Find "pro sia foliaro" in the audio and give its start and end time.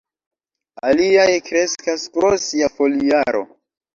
2.15-3.45